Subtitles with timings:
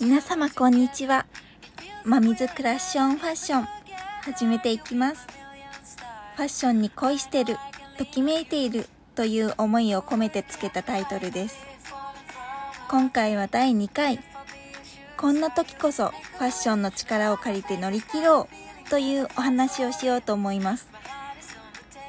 [0.00, 1.26] 皆様こんにちは。
[2.04, 3.68] まみずクラッションファッション、
[4.22, 5.26] 始めていきます。
[6.36, 7.56] ファッションに恋してる、
[7.98, 11.56] ときめいているという思いを込めてつけたタイトルです。
[12.88, 14.18] 今回は第2回。
[15.16, 18.48] こんな時こそファッションの力を借りて乗り切ろ
[18.86, 20.88] うというお話をしようと思います。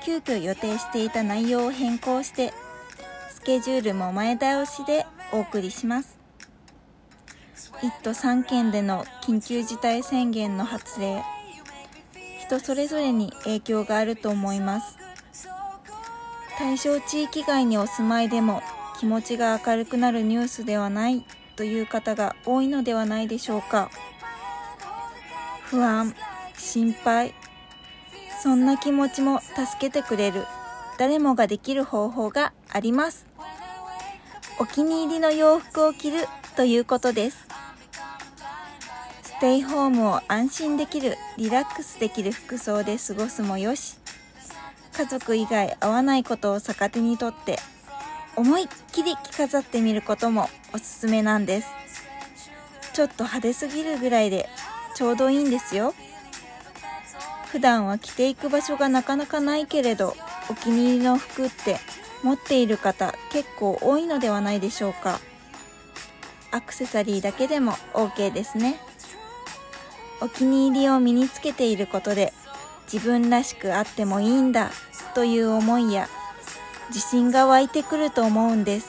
[0.03, 2.53] 急遽予定していた内容を変更して、
[3.29, 6.22] スケジュールも前倒しでお送りします。
[7.83, 11.21] 1都3県での緊急事態宣言の発令。
[12.39, 14.97] 人それぞれに影響があると思います。
[16.57, 18.61] 対象地域外にお住まいでも
[18.99, 21.25] 気持ちが明るくなるニュースではない。
[21.55, 23.91] という方が多いのではないでしょうか。
[25.65, 26.15] 不安
[26.57, 27.33] 心配
[28.41, 30.45] そんな気持ちも助けてくれる。
[30.97, 33.25] 誰もができる方法があります。
[34.57, 37.47] お気に入りの洋服を着るということです。
[39.35, 43.97] ステイホームを安心できるリラックスできる服装で過ごすもよし。
[44.95, 47.57] 家族以外合わないことを逆手にとって
[48.37, 51.67] 思いっきり着飾ってみることもおすすめなんです。
[52.93, 54.47] ちょっと派手すぎるぐらいで
[54.95, 55.95] ちょうどいいんですよ。
[57.47, 60.15] 普段は着ていく場所がなかなかないけれど
[60.49, 61.79] お気に入りの服って
[62.23, 65.19] 持っている方結構多いのではないでしょうか。
[66.51, 68.79] アクセサリーだけでも OK ですね。
[70.23, 72.31] お気に入りを身につけていることで
[72.91, 74.71] 自分らしくあってもいいんだ
[75.13, 76.07] という思いや
[76.87, 78.87] 自信が湧いてくると思うんです。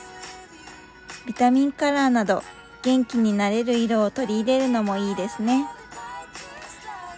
[1.27, 2.41] ビタミンカラーなど
[2.83, 5.65] 元気になれる色を取り入れるのもいいですね。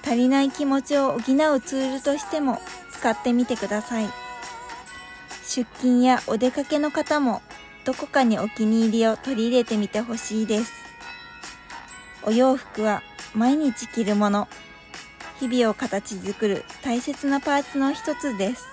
[0.04, 1.22] 足りない気持ちを補う
[1.60, 2.60] ツールとしても
[2.92, 4.10] 使ってみてください。
[5.46, 7.44] 出勤やお出かけの方も
[7.86, 10.72] どこかにお気に入りを取り入れてみてほしいです。
[12.24, 13.04] お洋服は
[13.36, 14.48] 毎日着るもの。
[15.40, 18.66] 日々を形作る大切なパーツの一つです。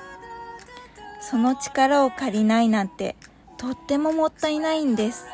[1.21, 3.17] その力を借りないなんて
[3.57, 5.27] とってももったいないんです。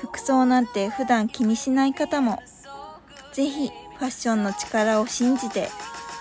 [0.00, 2.40] 服装なんて普段気にしない方も
[3.32, 5.68] ぜひファッションの力を信じて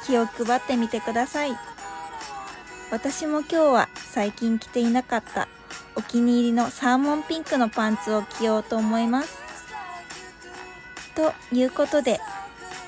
[0.06, 1.52] 気を配ってみてください。
[2.90, 5.48] 私も今日は最近着ていなかった
[5.96, 9.38] お気に入りのサーモンピンクのパンツを着ようと思います。
[11.18, 12.20] ということで、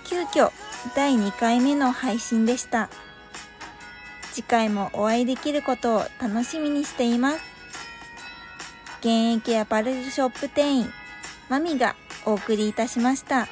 [0.05, 0.51] 急遽
[0.95, 2.91] 第2回目の配信でした。
[4.31, 7.41] 次回もお会いできることを楽しみにしています。
[8.99, 10.93] 現役アパレルショップ店員、
[11.49, 13.47] マミがお送りいたしました。